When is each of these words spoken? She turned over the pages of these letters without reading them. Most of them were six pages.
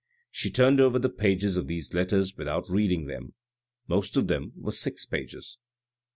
She 0.31 0.49
turned 0.49 0.79
over 0.81 0.97
the 0.97 1.11
pages 1.11 1.57
of 1.57 1.67
these 1.67 1.93
letters 1.93 2.35
without 2.35 2.67
reading 2.67 3.05
them. 3.05 3.35
Most 3.87 4.17
of 4.17 4.25
them 4.25 4.51
were 4.55 4.71
six 4.71 5.05
pages. 5.05 5.59